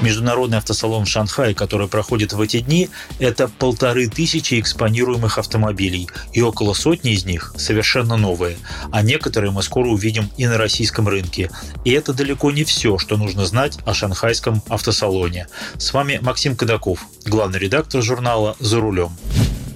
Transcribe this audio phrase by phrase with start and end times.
[0.00, 2.88] Международный автосалон в Шанхае, который проходит в эти дни,
[3.18, 8.58] это полторы тысячи экспонируемых автомобилей, и около сотни из них совершенно новые,
[8.92, 11.50] а некоторые мы скоро увидим и на российском рынке.
[11.84, 15.48] И это далеко не все, что нужно знать о шанхайском автосалоне.
[15.78, 19.10] С вами Максим Кадаков, главный редактор журнала «За рулем».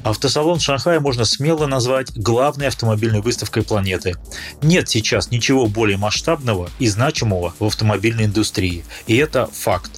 [0.05, 4.17] Автосалон Шанхая можно смело назвать главной автомобильной выставкой планеты.
[4.61, 8.85] Нет сейчас ничего более масштабного и значимого в автомобильной индустрии.
[9.07, 9.93] И это факт.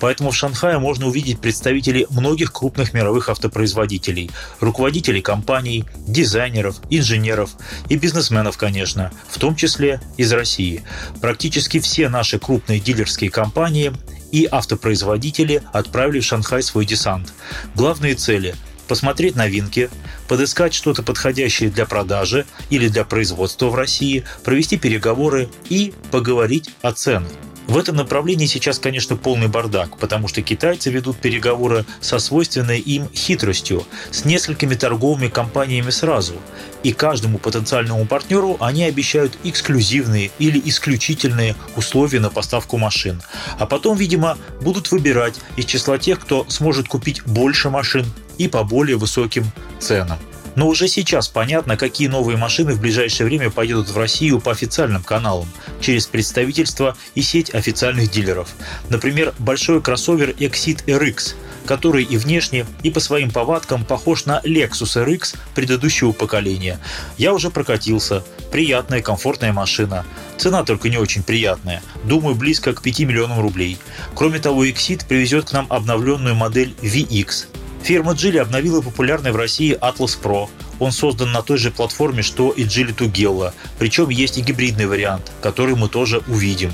[0.00, 7.50] Поэтому в Шанхае можно увидеть представителей многих крупных мировых автопроизводителей, руководителей компаний, дизайнеров, инженеров
[7.88, 10.82] и бизнесменов, конечно, в том числе из России.
[11.20, 13.92] Практически все наши крупные дилерские компании
[14.32, 17.32] и автопроизводители отправили в Шанхай свой десант.
[17.74, 18.54] Главные цели
[18.88, 19.88] посмотреть новинки,
[20.26, 26.90] подыскать что-то подходящее для продажи или для производства в России, провести переговоры и поговорить о
[26.90, 27.30] ценах.
[27.66, 33.08] В этом направлении сейчас, конечно, полный бардак, потому что китайцы ведут переговоры со свойственной им
[33.14, 36.34] хитростью, с несколькими торговыми компаниями сразу.
[36.82, 43.22] И каждому потенциальному партнеру они обещают эксклюзивные или исключительные условия на поставку машин.
[43.58, 48.06] А потом, видимо, будут выбирать из числа тех, кто сможет купить больше машин
[48.38, 49.44] и по более высоким
[49.78, 50.18] ценам.
[50.56, 55.02] Но уже сейчас понятно, какие новые машины в ближайшее время поедут в Россию по официальным
[55.02, 55.48] каналам,
[55.80, 58.48] через представительства и сеть официальных дилеров.
[58.88, 61.34] Например, большой кроссовер Exit RX,
[61.66, 66.80] который и внешне, и по своим повадкам похож на Lexus RX предыдущего поколения.
[67.16, 68.24] Я уже прокатился.
[68.50, 70.04] Приятная, комфортная машина.
[70.36, 71.82] Цена только не очень приятная.
[72.04, 73.78] Думаю, близко к 5 миллионам рублей.
[74.14, 77.46] Кроме того, Exit привезет к нам обновленную модель VX
[77.82, 80.48] Фирма Geely обновила популярный в России Atlas Pro.
[80.78, 85.32] Он создан на той же платформе, что и Geely Tugela, причем есть и гибридный вариант,
[85.42, 86.72] который мы тоже увидим.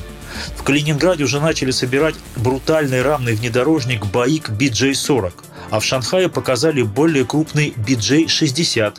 [0.56, 5.33] В Калининграде уже начали собирать брутальный рамный внедорожник BAIC BJ40,
[5.71, 8.94] а в Шанхае показали более крупный BJ60.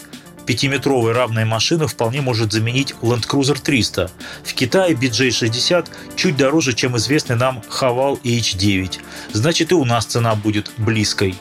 [0.46, 4.10] Пятиметровая равная машина вполне может заменить Land Cruiser 300.
[4.46, 9.00] В Китае BJ60 чуть дороже, чем известный нам Haval H9.
[9.34, 11.36] Значит и у нас цена будет близкой.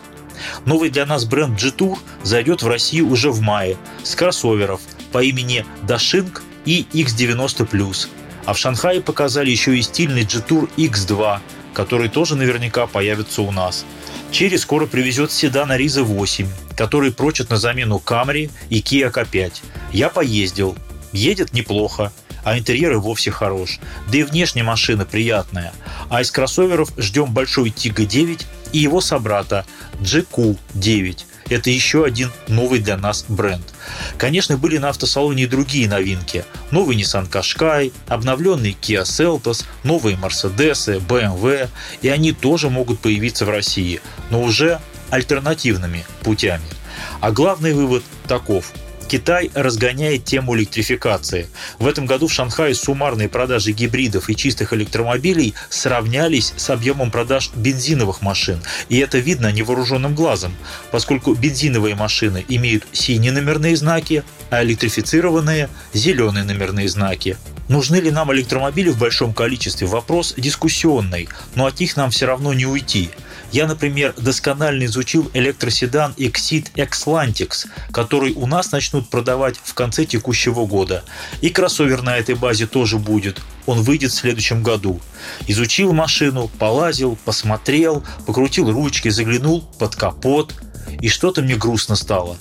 [0.64, 4.80] Новый для нас бренд G-Tour зайдет в Россию уже в мае с кроссоверов
[5.12, 8.08] по имени Dashing и X90+.
[8.44, 11.40] А в Шанхае показали еще и стильный G-Tour X2,
[11.74, 13.84] который тоже наверняка появится у нас.
[14.30, 19.52] Черри скоро привезет седан Ariza 8, который прочит на замену Camry и Kia K5.
[19.92, 20.76] Я поездил.
[21.12, 22.12] Едет неплохо
[22.46, 23.80] а интерьер и вовсе хорош.
[24.08, 25.72] Да и внешняя машина приятная.
[26.08, 29.64] А из кроссоверов ждем большой Тига 9 и его собрата
[30.00, 31.24] GQ9.
[31.48, 33.64] Это еще один новый для нас бренд.
[34.18, 36.44] Конечно, были на автосалоне и другие новинки.
[36.72, 41.68] Новый Nissan Qashqai, обновленный Kia Seltos, новые Mercedes, BMW,
[42.02, 44.00] и они тоже могут появиться в России,
[44.30, 46.64] но уже альтернативными путями.
[47.20, 48.72] А главный вывод таков–
[49.08, 51.46] Китай разгоняет тему электрификации.
[51.78, 57.50] В этом году в Шанхае суммарные продажи гибридов и чистых электромобилей сравнялись с объемом продаж
[57.54, 58.60] бензиновых машин.
[58.88, 60.54] И это видно невооруженным глазом,
[60.90, 67.36] поскольку бензиновые машины имеют синие номерные знаки, а электрифицированные– зеленые номерные знаки.
[67.68, 69.86] Нужны ли нам электромобили в большом количестве?
[69.86, 73.10] Вопрос дискуссионный, но от них нам все равно не уйти.
[73.52, 80.66] Я, например, досконально изучил электроседан Exit Xlantix, который у нас начнут продавать в конце текущего
[80.66, 81.04] года.
[81.40, 83.40] И кроссовер на этой базе тоже будет.
[83.66, 85.00] Он выйдет в следующем году.
[85.46, 90.54] Изучил машину, полазил, посмотрел, покрутил ручки, заглянул под капот.
[91.00, 92.36] И что-то мне грустно стало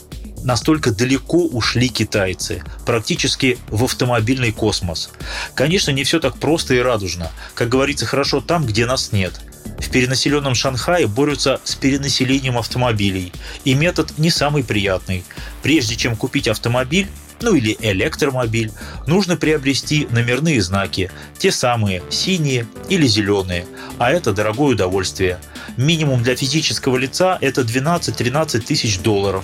[0.45, 5.09] настолько далеко ушли китайцы, практически в автомобильный космос.
[5.55, 7.31] Конечно, не все так просто и радужно.
[7.55, 9.41] Как говорится, хорошо там, где нас нет.
[9.79, 13.31] В перенаселенном Шанхае борются с перенаселением автомобилей,
[13.63, 15.23] и метод не самый приятный.
[15.61, 17.07] Прежде чем купить автомобиль,
[17.41, 18.71] ну или электромобиль,
[19.07, 23.65] нужно приобрести номерные знаки, те самые синие или зеленые,
[23.97, 25.39] а это дорогое удовольствие.
[25.77, 29.43] Минимум для физического лица это 12-13 тысяч долларов.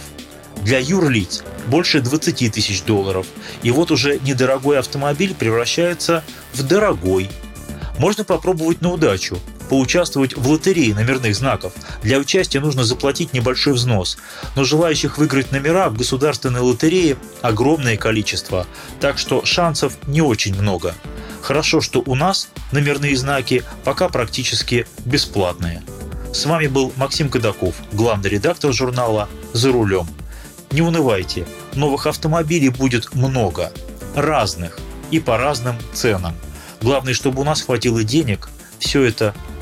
[0.64, 3.26] Для юрлиц больше 20 тысяч долларов.
[3.64, 6.24] И вот уже недорогой автомобиль превращается
[6.54, 7.30] в дорогой.
[7.98, 9.40] Можно попробовать на удачу
[9.72, 11.72] поучаствовать в лотерее номерных знаков.
[12.04, 14.18] Для участия нужно заплатить небольшой взнос.
[14.58, 18.68] Но желающих выиграть номера в государственной лотерее огромное количество,
[19.00, 20.94] так что шансов не очень много.
[21.42, 25.82] Хорошо, что у нас номерные знаки пока практически бесплатные.
[26.34, 30.06] С вами был Максим Кадаков, главный редактор журнала «За рулем».
[30.72, 33.72] Не унывайте, новых автомобилей будет много,
[34.18, 34.80] разных
[35.12, 36.36] и по разным ценам.
[36.82, 39.34] Главное, чтобы у нас хватило денег все это